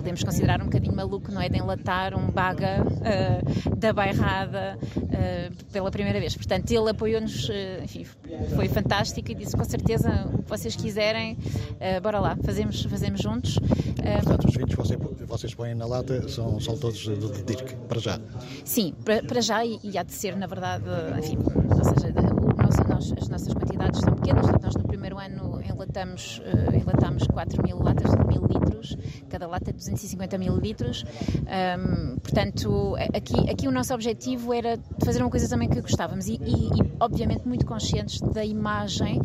podemos 0.01 0.23
considerar 0.23 0.59
um 0.61 0.65
bocadinho 0.65 0.95
maluco, 0.95 1.31
não 1.31 1.39
é? 1.39 1.47
De 1.47 1.57
enlatar 1.57 2.17
um 2.17 2.29
baga 2.29 2.83
uh, 2.83 3.75
da 3.75 3.93
bairrada 3.93 4.77
uh, 4.97 5.65
pela 5.71 5.91
primeira 5.91 6.19
vez. 6.19 6.35
Portanto, 6.35 6.69
ele 6.71 6.89
apoiou-nos, 6.89 7.47
uh, 7.49 7.83
enfim, 7.83 8.05
foi 8.55 8.67
fantástico 8.67 9.31
e 9.31 9.35
disse 9.35 9.55
com 9.55 9.63
certeza 9.63 10.27
o 10.33 10.43
que 10.43 10.49
vocês 10.49 10.75
quiserem, 10.75 11.37
bora 12.01 12.19
lá, 12.19 12.35
fazemos, 12.43 12.83
fazemos 12.83 13.21
juntos. 13.21 13.59
Portanto, 14.23 14.47
os 14.47 14.55
vinhos 14.55 14.69
que 14.69 14.75
vocês, 14.75 14.99
vocês 15.27 15.53
põem 15.53 15.75
na 15.75 15.85
lata 15.85 16.27
são, 16.27 16.59
são 16.59 16.77
todos 16.77 17.05
do 17.05 17.43
Dirk, 17.43 17.75
para 17.87 17.99
já? 17.99 18.19
Sim, 18.65 18.93
para, 19.05 19.23
para 19.23 19.41
já 19.41 19.63
e, 19.65 19.79
e 19.83 19.97
há 19.97 20.03
de 20.03 20.13
ser, 20.13 20.35
na 20.35 20.47
verdade, 20.47 20.85
enfim, 21.19 21.37
ou 21.37 21.83
seja, 21.83 22.13
o 22.41 22.61
nosso, 22.61 22.87
nós, 22.87 23.13
as 23.21 23.29
nossas 23.29 23.53
quantidades 23.81 23.99
são 23.99 24.13
pequenas, 24.13 24.45
nós 24.61 24.75
no 24.75 24.83
primeiro 24.83 25.17
ano 25.17 25.59
enlatamos, 25.61 26.41
enlatamos 26.73 27.25
4 27.27 27.63
mil 27.63 27.79
latas 27.79 28.11
de 28.11 28.27
mil 28.27 28.45
litros, 28.45 28.97
cada 29.29 29.47
lata 29.47 29.71
é 29.71 29.73
250 29.73 30.37
mililitros. 30.37 31.03
Um, 31.41 32.17
portanto, 32.19 32.95
aqui, 33.13 33.49
aqui 33.49 33.67
o 33.67 33.71
nosso 33.71 33.93
objetivo 33.93 34.53
era 34.53 34.77
fazer 35.03 35.21
uma 35.21 35.29
coisa 35.29 35.49
também 35.49 35.67
que 35.67 35.81
gostávamos 35.81 36.27
e, 36.27 36.33
e, 36.33 36.67
e 36.67 36.93
obviamente, 36.99 37.47
muito 37.47 37.65
conscientes 37.65 38.21
da 38.21 38.45
imagem 38.45 39.19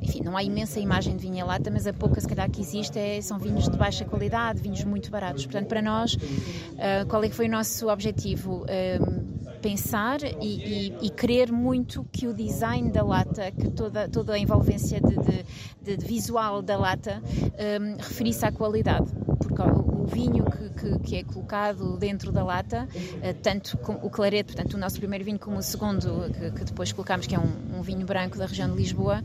enfim, 0.00 0.22
não 0.22 0.36
há 0.36 0.42
imensa 0.42 0.80
imagem 0.80 1.16
de 1.16 1.22
vinho 1.22 1.36
em 1.36 1.42
lata, 1.42 1.70
mas 1.70 1.86
a 1.86 1.92
pouca, 1.92 2.18
se 2.18 2.26
calhar, 2.26 2.50
que 2.50 2.62
existe 2.62 2.98
é, 2.98 3.20
são 3.20 3.38
vinhos 3.38 3.68
de 3.68 3.76
baixa 3.76 4.06
qualidade, 4.06 4.62
vinhos 4.62 4.82
muito 4.82 5.10
baratos. 5.10 5.44
Portanto, 5.44 5.68
para 5.68 5.82
nós, 5.82 6.14
uh, 6.14 7.06
qual 7.08 7.22
é 7.22 7.28
que 7.28 7.34
foi 7.34 7.46
o 7.46 7.50
nosso 7.50 7.88
objetivo? 7.90 8.64
Uh, 8.64 9.17
pensar 9.58 10.22
e, 10.22 10.36
e, 10.40 10.96
e, 11.02 11.10
querer 11.10 11.52
muito 11.52 12.04
que 12.12 12.26
o 12.26 12.34
design 12.34 12.90
da 12.90 13.02
lata, 13.02 13.50
que 13.50 13.70
toda, 13.70 14.08
toda 14.08 14.34
a 14.34 14.38
envolvência 14.38 15.00
de, 15.00 15.16
de, 15.82 15.96
de 15.96 16.06
visual 16.06 16.62
da 16.62 16.76
lata 16.76 17.22
um, 17.22 17.96
referisse 17.96 18.44
à 18.44 18.52
qualidade. 18.52 19.10
Porque 19.38 19.62
o, 19.62 20.06
vinho 20.08 20.44
que, 20.44 20.70
que, 20.70 20.98
que, 21.00 21.16
é 21.16 21.22
colocado 21.22 21.98
dentro 21.98 22.32
da 22.32 22.42
lata, 22.42 22.88
uh, 22.94 23.34
tanto 23.42 23.78
o 24.02 24.08
clareto, 24.08 24.54
portanto 24.54 24.74
o 24.74 24.78
nosso 24.78 24.98
primeiro 24.98 25.24
vinho, 25.24 25.38
como 25.38 25.58
o 25.58 25.62
segundo, 25.62 26.32
que, 26.32 26.50
que 26.52 26.64
depois 26.64 26.92
colocamos, 26.92 27.26
que 27.26 27.34
é 27.34 27.38
um, 27.38 27.78
um, 27.78 27.82
vinho 27.82 28.06
branco 28.06 28.38
da 28.38 28.46
região 28.46 28.70
de 28.70 28.76
Lisboa, 28.76 29.22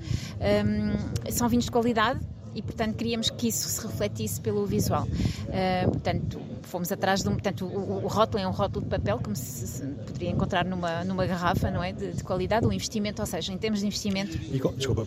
um, 0.65 1.31
são 1.31 1.47
vinhos 1.47 1.65
de 1.65 1.71
qualidade 1.71 2.19
e, 2.55 2.61
portanto, 2.61 2.95
queríamos 2.95 3.29
que 3.29 3.47
isso 3.47 3.67
se 3.67 3.85
refletisse 3.85 4.39
pelo 4.39 4.65
visual. 4.65 5.03
Uh, 5.03 5.91
portanto, 5.91 6.39
fomos 6.63 6.91
atrás 6.91 7.21
de 7.21 7.29
um. 7.29 7.33
Portanto, 7.33 7.65
o, 7.65 8.03
o, 8.03 8.07
rótulo 8.07 8.43
é 8.43 8.47
um 8.47 8.51
rótulo 8.51 8.83
de 8.85 8.89
papel, 8.89 9.19
como 9.21 9.35
se, 9.35 9.67
se 9.67 9.85
poderia 9.85 10.29
encontrar 10.29 10.65
numa, 10.65 11.03
numa 11.03 11.25
garrafa, 11.25 11.69
não 11.69 11.83
é? 11.83 11.91
De, 11.91 12.13
de, 12.13 12.23
qualidade. 12.23 12.65
O 12.65 12.73
investimento, 12.73 13.21
ou 13.21 13.25
seja, 13.25 13.53
em 13.53 13.57
termos 13.57 13.81
de 13.81 13.87
investimento. 13.87 14.37
E, 14.37 14.59
desculpa, 14.77 15.05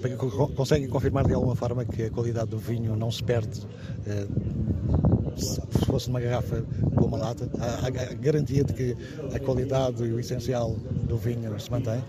conseguem 0.54 0.88
confirmar 0.88 1.26
de 1.26 1.34
alguma 1.34 1.56
forma 1.56 1.84
que 1.84 2.04
a 2.04 2.10
qualidade 2.10 2.50
do 2.50 2.58
vinho 2.58 2.96
não 2.96 3.10
se 3.10 3.22
perde? 3.22 3.60
Uh, 3.60 5.36
se 5.36 5.60
fosse 5.84 6.08
numa 6.08 6.20
garrafa 6.20 6.64
ou 6.96 7.06
uma 7.06 7.18
lata, 7.18 7.48
há 7.60 7.90
garantia 8.14 8.64
de 8.64 8.72
que 8.72 8.96
a 9.34 9.38
qualidade 9.38 10.02
e 10.02 10.12
o 10.12 10.18
essencial 10.18 10.72
do 10.72 11.18
vinho 11.18 11.58
se 11.60 11.70
mantém? 11.70 12.02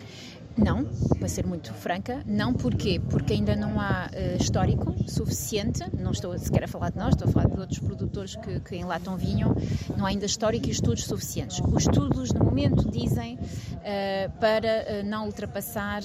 Não, 0.58 0.86
para 1.20 1.28
ser 1.28 1.46
muito 1.46 1.72
franca, 1.72 2.24
não 2.26 2.52
porquê? 2.52 3.00
Porque 3.10 3.34
ainda 3.34 3.56
não 3.56 3.80
há 3.80 4.10
uh, 4.12 4.42
histórico 4.42 4.96
suficiente, 5.08 5.84
não 5.94 6.12
estou 6.12 6.38
sequer 6.40 6.64
a 6.64 6.68
falar 6.68 6.90
de 6.90 6.98
nós, 6.98 7.14
estou 7.14 7.30
a 7.30 7.32
falar 7.32 7.48
de 7.48 7.60
outros 7.60 7.80
produtores 7.80 8.36
que, 8.36 8.60
que 8.62 8.76
enlatam 8.76 9.16
vinho, 9.18 9.56
não 9.96 10.06
há 10.06 10.10
ainda 10.10 10.26
histórico 10.26 10.68
e 10.68 10.72
estudos 10.72 11.06
suficientes. 11.06 11.60
Os 11.60 11.84
estudos, 11.84 12.34
no 12.34 12.44
momento, 12.44 12.90
dizem 12.90 13.36
uh, 13.36 14.32
para 14.40 15.04
uh, 15.04 15.06
não 15.06 15.28
ultrapassar 15.28 16.02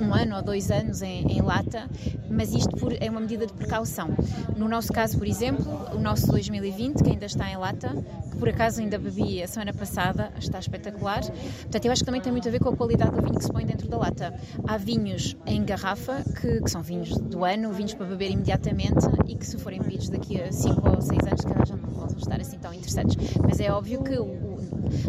um 0.00 0.14
ano 0.14 0.36
ou 0.36 0.42
dois 0.42 0.70
anos 0.70 1.02
em, 1.02 1.26
em 1.32 1.40
lata, 1.40 1.88
mas 2.30 2.52
isto 2.52 2.76
por, 2.76 2.92
é 3.00 3.10
uma 3.10 3.20
medida 3.20 3.46
de 3.46 3.52
precaução. 3.52 4.10
No 4.56 4.68
nosso 4.68 4.92
caso, 4.92 5.18
por 5.18 5.26
exemplo, 5.26 5.64
o 5.92 5.98
nosso 5.98 6.26
2020, 6.28 7.02
que 7.02 7.10
ainda 7.10 7.26
está 7.26 7.50
em 7.50 7.56
lata, 7.56 7.90
que 8.30 8.36
por 8.36 8.48
acaso 8.48 8.80
ainda 8.80 8.98
bebi 8.98 9.42
a 9.42 9.48
semana 9.48 9.72
passada, 9.72 10.30
está 10.38 10.58
espetacular. 10.58 11.22
Portanto, 11.22 11.84
eu 11.84 11.92
acho 11.92 12.02
que 12.02 12.06
também 12.06 12.20
tem 12.20 12.32
muito 12.32 12.48
a 12.48 12.50
ver 12.50 12.60
com 12.60 12.68
a 12.68 12.76
qualidade 12.76 13.15
do 13.16 13.22
vinho 13.22 13.38
que 13.38 13.44
se 13.44 13.52
põe 13.52 13.64
dentro 13.64 13.88
da 13.88 13.96
lata. 13.96 14.34
Há 14.66 14.76
vinhos 14.76 15.36
em 15.46 15.64
garrafa, 15.64 16.22
que, 16.40 16.60
que 16.60 16.70
são 16.70 16.82
vinhos 16.82 17.10
do 17.18 17.44
ano, 17.44 17.72
vinhos 17.72 17.94
para 17.94 18.06
beber 18.06 18.30
imediatamente 18.30 19.06
e 19.26 19.34
que 19.34 19.46
se 19.46 19.58
forem 19.58 19.80
bebidos 19.80 20.08
daqui 20.08 20.40
a 20.40 20.52
5 20.52 20.88
ou 20.88 21.00
6 21.00 21.20
anos, 21.26 21.68
já 21.68 21.76
não 21.76 21.88
vão 21.90 22.06
estar 22.16 22.40
assim 22.40 22.58
tão 22.58 22.72
interessantes. 22.72 23.16
Mas 23.42 23.60
é 23.60 23.70
óbvio 23.70 24.02
que 24.02 24.18
o, 24.18 24.58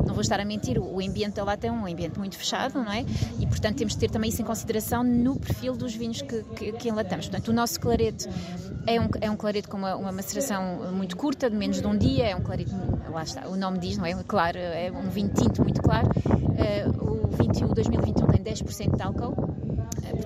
não 0.05 0.13
vou 0.13 0.21
estar 0.21 0.39
a 0.39 0.45
mentir, 0.45 0.79
o 0.79 0.99
ambiente 0.99 1.35
da 1.35 1.43
lata 1.43 1.67
é 1.67 1.71
um 1.71 1.85
ambiente 1.85 2.17
muito 2.17 2.37
fechado, 2.37 2.75
não 2.75 2.91
é? 2.91 3.05
E 3.39 3.45
portanto 3.45 3.77
temos 3.77 3.93
de 3.93 3.99
ter 3.99 4.09
também 4.09 4.29
isso 4.29 4.41
em 4.41 4.45
consideração 4.45 5.03
no 5.03 5.39
perfil 5.39 5.75
dos 5.75 5.93
vinhos 5.93 6.21
que, 6.21 6.43
que, 6.43 6.71
que 6.73 6.89
enlatamos. 6.89 7.27
Portanto, 7.27 7.49
o 7.49 7.53
nosso 7.53 7.79
clarete 7.79 8.27
é 8.87 8.99
um, 8.99 9.07
é 9.19 9.29
um 9.29 9.35
clareto 9.35 9.69
com 9.69 9.77
uma, 9.77 9.95
uma, 9.95 10.11
maceração 10.11 10.91
muito 10.93 11.17
curta, 11.17 11.49
de 11.49 11.55
menos 11.55 11.81
de 11.81 11.85
um 11.85 11.97
dia, 11.97 12.25
é 12.25 12.35
um 12.35 12.41
clareto, 12.41 12.71
lá 13.11 13.21
está, 13.21 13.47
o 13.47 13.55
nome 13.55 13.77
diz, 13.79 13.97
não 13.97 14.05
é? 14.05 14.13
Claro, 14.23 14.57
é 14.57 14.89
um 14.91 15.09
vinho 15.09 15.29
tinto 15.33 15.61
muito 15.61 15.81
claro. 15.81 16.07
Uh, 16.07 17.25
o 17.25 17.27
21, 17.27 17.67
2021 17.67 18.27
tem 18.27 18.41
10% 18.41 18.95
de 18.95 19.03
álcool 19.03 19.66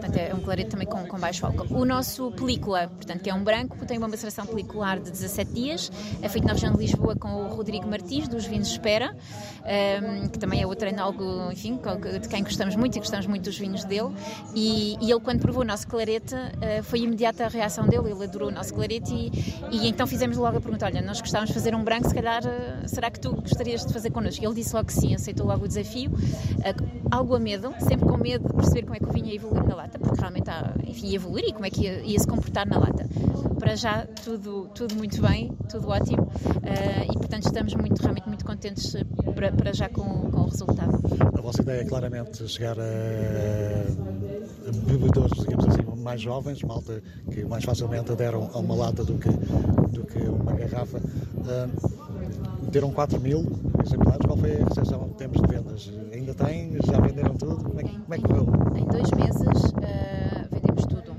portanto 0.02 0.18
é 0.18 0.34
um 0.34 0.40
clareto 0.40 0.72
também 0.72 0.88
com, 0.88 1.06
com 1.06 1.20
baixo 1.20 1.46
álcool. 1.46 1.68
O 1.70 1.86
nosso 1.86 2.32
película, 2.32 2.88
portanto, 2.88 3.22
que 3.22 3.30
é 3.30 3.34
um 3.34 3.44
branco, 3.44 3.86
tem 3.86 3.98
uma 3.98 4.08
maceração 4.08 4.46
pelicular 4.46 5.00
de 5.00 5.12
17 5.12 5.52
dias, 5.54 5.92
é 6.22 6.28
feito 6.28 6.46
na 6.46 6.54
região 6.54 6.74
de 6.74 6.80
Lisboa 6.80 7.16
com 7.16 7.30
o 7.30 7.48
Rodrigo 7.50 7.88
Martins, 7.88 8.28
dos 8.28 8.46
Vinhos 8.46 8.70
Espera, 8.70 9.16
um, 9.64 9.68
ehm, 9.68 10.28
que 10.30 10.40
também 10.40 10.62
é 10.62 10.68
outro 10.68 10.88
enólogo, 10.88 11.52
enfim, 11.52 11.80
de 12.20 12.28
quem 12.28 12.44
gostamos 12.44 12.76
muito 12.76 12.96
e 12.96 13.00
gostamos 13.00 13.28
muito 13.28 13.44
dos 13.44 13.58
vinhos 13.58 13.84
dele, 13.84 14.10
e, 14.56 14.98
e 15.00 15.12
ele 15.12 15.20
quando 15.20 15.40
provou 15.40 15.62
o 15.62 15.66
nosso 15.66 15.88
clarete, 15.88 16.34
uh, 16.34 16.84
foi 16.84 17.00
imediata 17.00 17.46
a 17.46 17.48
reação 17.48 17.88
dele, 17.88 18.12
ele 18.12 18.24
adorou 18.24 18.50
o 18.50 18.52
nosso 18.52 18.74
clarete 18.74 19.14
e, 19.14 19.32
e 19.72 19.88
então 19.88 20.08
fizemos 20.08 20.38
logo 20.38 20.58
a 20.58 20.62
pergunta, 20.62 20.86
olha, 20.86 21.02
nós 21.02 21.22
gostávamos 21.22 21.50
de 21.50 21.54
fazer 21.54 21.76
um 21.76 21.84
branco, 21.84 22.08
se 22.08 22.16
calhar, 22.16 22.42
uh, 22.44 22.88
será 22.88 23.12
que 23.12 23.20
tu 23.20 23.34
gostarias 23.36 23.86
de 23.86 23.94
fazer 23.94 24.10
connosco? 24.10 24.44
Ele 24.44 24.56
disse 24.56 24.74
logo 24.74 24.88
que 24.88 24.94
sim, 24.94 25.14
aceitou 25.14 25.46
logo 25.46 25.66
o 25.66 25.68
desafio, 25.68 26.12
uh, 26.12 27.02
algo 27.12 27.36
a 27.36 27.40
medo, 27.40 27.74
sempre 27.80 28.08
com 28.08 28.18
medo 28.18 28.48
de 28.48 28.54
perceber 28.56 28.84
como 28.84 28.96
é 28.96 29.00
que 29.00 29.06
o 29.06 29.12
vinho 29.12 29.28
ia 29.28 29.36
evoluir 29.36 29.64
na 29.68 29.76
lata, 29.76 29.91
porque 30.00 30.20
realmente 30.20 30.50
há, 30.50 30.74
enfim, 30.86 31.08
ia 31.08 31.16
evoluir 31.16 31.46
e 31.48 31.54
como 31.54 31.66
é 31.66 31.70
que 31.70 31.82
ia, 31.82 32.02
ia, 32.02 32.20
se 32.20 32.28
comportar 32.28 32.68
na 32.68 32.80
lata. 32.80 33.08
Para 33.60 33.76
já, 33.76 34.06
tudo, 34.24 34.70
tudo 34.74 34.96
muito 34.96 35.22
bem, 35.22 35.52
tudo 35.70 35.90
ótimo 35.90 36.24
uh, 36.24 37.12
e, 37.12 37.18
portanto, 37.18 37.46
estamos 37.46 37.76
muito, 37.76 38.00
realmente 38.00 38.28
muito 38.28 38.46
contentes 38.46 38.96
para, 39.36 39.52
para 39.52 39.74
já 39.74 39.88
com, 39.90 40.32
com 40.32 40.42
o 40.42 40.46
resultado. 40.46 41.00
A 41.38 41.42
vossa 41.42 41.62
ideia 41.62 41.82
é 41.82 41.86
claramente 41.86 42.48
chegar 42.48 42.78
a 42.80 44.12
bebedores, 44.72 45.32
digamos 45.40 45.66
assim, 45.66 45.82
mais 46.02 46.22
jovens, 46.22 46.62
malta 46.64 47.02
que 47.32 47.46
mais 47.46 47.64
facilmente 47.64 48.12
aderam 48.12 48.50
a 48.54 48.58
uma 48.60 48.76
lata 48.76 49.04
do 49.04 49.18
que, 49.18 49.30
do 49.30 50.04
que 50.06 50.20
uma 50.20 50.54
garrafa. 50.54 50.98
Uh, 50.98 52.12
meteram 52.64 52.92
4 52.92 53.20
mil 53.20 53.46
exemplares, 53.84 54.26
qual 54.26 54.38
foi 54.38 54.62
a 54.62 54.66
recepção 54.66 55.08
em 55.08 55.14
termos 55.14 55.42
de 55.42 55.48
vendas? 55.48 55.92
Ainda 56.14 56.34
tem? 56.34 56.78
Já 56.86 57.00
venderam 57.00 57.36
tudo? 57.36 57.64
Como 57.64 57.80
é, 57.80 57.84
como 57.84 58.14
é 58.14 58.18
que 58.18 58.24
correu? 58.24 58.48
Em 58.76 58.86
dois 58.86 59.12
meses 59.12 59.72
uh, 59.72 60.48
vendemos 60.52 60.86
tudo. 60.86 61.12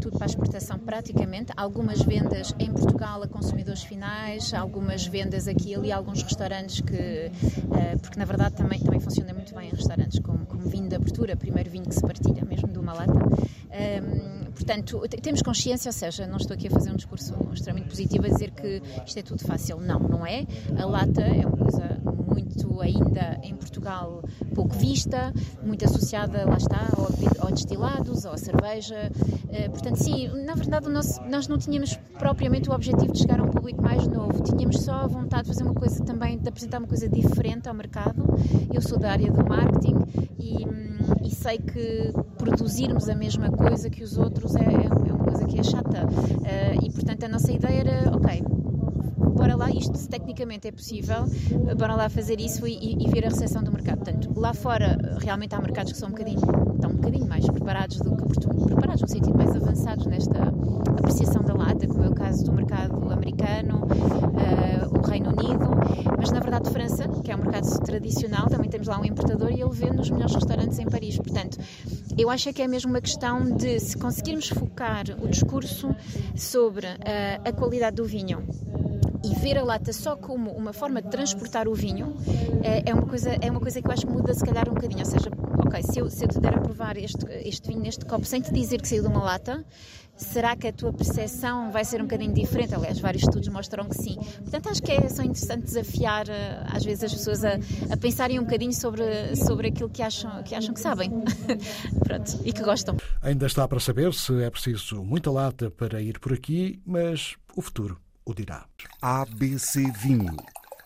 Tudo 0.00 0.16
para 0.16 0.17
a 0.17 0.17
exportação 0.28 0.78
praticamente. 0.78 1.52
Algumas 1.56 2.00
vendas 2.02 2.54
em 2.58 2.70
Portugal 2.72 3.22
a 3.22 3.28
consumidores 3.28 3.82
finais, 3.82 4.52
algumas 4.54 5.06
vendas 5.06 5.48
aqui 5.48 5.70
e 5.70 5.74
ali, 5.74 5.92
alguns 5.92 6.22
restaurantes 6.22 6.80
que. 6.80 6.94
Uh, 6.94 7.98
porque 8.00 8.18
na 8.18 8.24
verdade 8.24 8.54
também, 8.54 8.80
também 8.80 9.00
funciona 9.00 9.32
muito 9.32 9.54
bem 9.54 9.68
em 9.68 9.70
restaurantes, 9.70 10.18
como, 10.20 10.46
como 10.46 10.62
vinho 10.68 10.88
de 10.88 10.94
abertura, 10.94 11.36
primeiro 11.36 11.70
vinho 11.70 11.84
que 11.84 11.94
se 11.94 12.00
partilha, 12.00 12.44
mesmo 12.44 12.68
de 12.68 12.78
uma 12.78 12.92
lata. 12.92 13.12
Um, 13.12 14.50
portanto, 14.52 15.02
temos 15.22 15.42
consciência, 15.42 15.88
ou 15.88 15.92
seja, 15.92 16.26
não 16.26 16.36
estou 16.36 16.54
aqui 16.54 16.68
a 16.68 16.70
fazer 16.70 16.90
um 16.90 16.96
discurso 16.96 17.34
extremamente 17.52 17.88
positivo 17.88 18.26
a 18.26 18.28
dizer 18.28 18.50
que 18.50 18.82
isto 19.06 19.18
é 19.18 19.22
tudo 19.22 19.44
fácil. 19.44 19.80
Não, 19.80 19.98
não 19.98 20.26
é. 20.26 20.46
A 20.78 20.84
lata 20.84 21.22
é 21.22 21.46
uma 21.46 21.56
coisa 21.56 22.17
muito 22.28 22.80
ainda 22.80 23.40
em 23.42 23.54
Portugal 23.54 24.22
pouco 24.54 24.74
vista, 24.76 25.32
muito 25.62 25.84
associada, 25.84 26.44
lá 26.44 26.56
está, 26.56 26.88
ao, 26.96 27.46
ao 27.46 27.52
destilados, 27.52 28.26
à 28.26 28.36
cerveja. 28.36 29.10
Uh, 29.44 29.70
portanto, 29.70 29.96
sim, 29.96 30.28
na 30.44 30.54
verdade 30.54 30.88
nosso, 30.88 31.22
nós 31.28 31.48
não 31.48 31.58
tínhamos 31.58 31.96
propriamente 32.18 32.68
o 32.68 32.72
objetivo 32.72 33.12
de 33.12 33.20
chegar 33.20 33.40
a 33.40 33.44
um 33.44 33.48
público 33.48 33.82
mais 33.82 34.06
novo, 34.06 34.42
tínhamos 34.42 34.80
só 34.80 34.94
a 34.94 35.06
vontade 35.06 35.44
de 35.44 35.48
fazer 35.48 35.62
uma 35.64 35.74
coisa 35.74 36.04
também, 36.04 36.38
de 36.38 36.48
apresentar 36.48 36.78
uma 36.78 36.88
coisa 36.88 37.08
diferente 37.08 37.68
ao 37.68 37.74
mercado. 37.74 38.24
Eu 38.72 38.82
sou 38.82 38.98
da 38.98 39.12
área 39.12 39.30
do 39.30 39.44
marketing 39.46 39.96
e, 40.38 40.66
e 41.24 41.30
sei 41.30 41.58
que 41.58 42.12
produzirmos 42.36 43.08
a 43.08 43.14
mesma 43.14 43.50
coisa 43.50 43.88
que 43.88 44.02
os 44.02 44.16
outros 44.18 44.56
é, 44.56 44.64
é 44.64 45.12
uma 45.12 45.24
coisa 45.24 45.44
que 45.44 45.58
é 45.58 45.62
chata. 45.62 46.06
Uh, 46.06 46.84
e 46.84 46.90
portanto 46.90 47.24
a 47.24 47.28
nossa 47.28 47.52
ideia 47.52 47.80
era, 47.80 48.16
ok, 48.16 48.42
bora 49.30 49.56
lá, 49.56 49.70
isto 49.70 49.96
se 49.96 50.08
tecnicamente 50.08 50.68
é 50.68 50.72
possível, 50.72 51.24
bora 51.76 51.94
lá 51.94 52.08
fazer 52.08 52.40
isso 52.40 52.66
e, 52.66 52.96
e, 52.98 53.08
ver 53.08 53.26
a 53.26 53.28
recepção 53.28 53.62
do 53.62 53.72
mercado. 53.72 53.98
Portanto, 53.98 54.32
lá 54.36 54.54
fora 54.54 54.98
realmente 55.20 55.54
há 55.54 55.60
mercados 55.60 55.92
que 55.92 55.98
são 55.98 56.08
um 56.08 56.12
bocadinho, 56.12 56.40
estão 56.74 56.90
um 56.90 56.94
bocadinho 56.94 57.26
mais 57.26 57.46
preparados 57.46 57.98
do 57.98 58.16
que 58.16 58.64
preparados 58.64 59.02
no 59.02 59.08
sentido 59.08 59.36
mais 59.36 59.54
avançados 59.54 60.06
nesta 60.06 60.52
apreciação 60.98 61.42
da 61.42 61.54
lata, 61.54 61.86
como 61.86 62.02
é 62.04 62.08
o 62.08 62.14
caso 62.14 62.44
do 62.44 62.52
mercado 62.52 63.10
americano, 63.12 63.84
uh, 63.84 64.98
o 64.98 65.06
Reino 65.06 65.30
Unido, 65.30 65.70
mas 66.16 66.30
na 66.30 66.40
verdade 66.40 66.70
França, 66.70 67.08
que 67.22 67.30
é 67.30 67.36
um 67.36 67.38
mercado 67.38 67.66
tradicional, 67.80 68.48
também 68.48 68.68
temos 68.68 68.86
lá 68.86 69.00
um 69.00 69.04
importador 69.04 69.50
e 69.50 69.60
ele 69.60 69.70
vende 69.72 69.96
nos 69.96 70.10
melhores 70.10 70.34
restaurantes 70.34 70.78
em 70.78 70.86
Paris. 70.86 71.16
Portanto, 71.16 71.58
eu 72.16 72.30
acho 72.30 72.52
que 72.52 72.62
é 72.62 72.68
mesmo 72.68 72.90
uma 72.90 73.00
questão 73.00 73.44
de 73.44 73.78
se 73.80 73.96
conseguirmos 73.96 74.48
focar 74.48 75.04
o 75.22 75.28
discurso 75.28 75.94
sobre 76.34 76.86
uh, 76.86 76.90
a 77.44 77.52
qualidade 77.52 77.96
do 77.96 78.04
vinho 78.04 78.42
e 79.24 79.34
ver 79.40 79.58
a 79.58 79.64
lata 79.64 79.92
só 79.92 80.16
como 80.16 80.50
uma 80.50 80.72
forma 80.72 81.02
de 81.02 81.08
transportar 81.08 81.68
o 81.68 81.74
vinho 81.74 82.16
é, 82.62 82.90
é, 82.90 82.94
uma, 82.94 83.06
coisa, 83.06 83.30
é 83.40 83.50
uma 83.50 83.60
coisa 83.60 83.80
que 83.80 83.86
eu 83.86 83.92
acho 83.92 84.06
que 84.06 84.12
muda 84.12 84.34
se 84.34 84.44
calhar 84.44 84.68
um 84.68 84.74
bocadinho. 84.74 85.00
Ou 85.00 85.06
seja, 85.06 85.30
ok, 85.58 85.82
se 85.82 85.98
eu, 85.98 86.10
se 86.10 86.24
eu 86.24 86.28
te 86.28 86.40
der 86.40 86.54
a 86.54 86.60
provar 86.60 86.96
este, 86.96 87.26
este 87.44 87.68
vinho 87.68 87.80
neste 87.80 88.04
copo 88.04 88.24
sem 88.24 88.40
te 88.40 88.52
dizer 88.52 88.80
que 88.80 88.88
saiu 88.88 89.02
de 89.02 89.08
uma 89.08 89.22
lata, 89.22 89.64
será 90.16 90.56
que 90.56 90.66
a 90.66 90.72
tua 90.72 90.92
percepção 90.92 91.70
vai 91.70 91.84
ser 91.84 92.00
um 92.00 92.04
bocadinho 92.04 92.32
diferente? 92.32 92.74
Aliás, 92.74 92.98
vários 92.98 93.22
estudos 93.22 93.48
mostram 93.48 93.88
que 93.88 93.96
sim. 93.96 94.16
Portanto, 94.16 94.68
acho 94.68 94.82
que 94.82 94.92
é 94.92 95.08
só 95.08 95.22
interessante 95.22 95.62
desafiar 95.62 96.28
eh, 96.28 96.64
às 96.66 96.84
vezes 96.84 97.04
as 97.04 97.14
pessoas 97.14 97.44
a, 97.44 97.54
a 97.90 97.96
pensarem 97.96 98.38
um 98.38 98.44
bocadinho 98.44 98.72
sobre, 98.72 99.36
sobre 99.36 99.68
aquilo 99.68 99.88
que 99.88 100.02
acham 100.02 100.42
que, 100.42 100.54
acham 100.54 100.74
que 100.74 100.80
sabem 100.80 101.10
Pronto, 102.04 102.38
e 102.44 102.52
que 102.52 102.62
gostam. 102.62 102.96
Ainda 103.22 103.46
está 103.46 103.66
para 103.66 103.80
saber 103.80 104.12
se 104.12 104.42
é 104.42 104.50
preciso 104.50 105.02
muita 105.04 105.30
lata 105.30 105.70
para 105.70 106.00
ir 106.00 106.18
por 106.18 106.32
aqui, 106.32 106.80
mas 106.84 107.36
o 107.56 107.62
futuro 107.62 107.98
o 108.28 108.34
dirá. 108.34 108.66
ABC 109.00 109.90
Vinho. 109.92 110.36